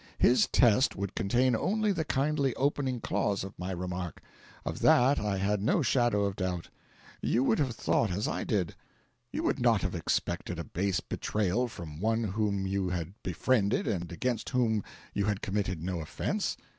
His 0.17 0.47
test 0.47 0.95
would 0.95 1.13
contain 1.13 1.55
only 1.55 1.91
the 1.91 2.03
kindly 2.03 2.55
opening 2.55 3.01
clause 3.01 3.43
of 3.43 3.59
my 3.59 3.69
remark. 3.69 4.19
Of 4.65 4.79
that 4.79 5.19
I 5.19 5.37
had 5.37 5.61
no 5.61 5.83
shadow 5.83 6.25
of 6.25 6.35
doubt. 6.37 6.69
You 7.21 7.43
would 7.43 7.59
have 7.59 7.75
thought 7.75 8.09
as 8.09 8.27
I 8.27 8.43
did. 8.43 8.73
You 9.31 9.43
would 9.43 9.59
not 9.59 9.83
have 9.83 9.93
expected 9.93 10.57
a 10.57 10.63
base 10.63 11.01
betrayal 11.01 11.67
from 11.67 11.99
one 12.01 12.23
whom 12.23 12.65
you 12.65 12.89
had 12.89 13.13
befriended 13.21 13.85
and 13.87 14.11
against 14.11 14.49
whom 14.49 14.83
you 15.13 15.25
had 15.25 15.43
committed 15.43 15.83
no 15.83 15.99
offence. 15.99 16.57